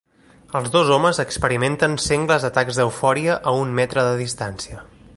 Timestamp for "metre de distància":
3.83-4.85